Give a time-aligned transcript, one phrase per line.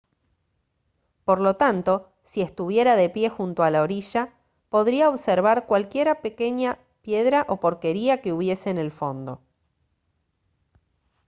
[1.25, 4.33] por lo tanto si estuviera de pie junto a la orilla
[4.69, 9.43] podría observar cualquier pequeña piedra o porquería que hubiese en el fondo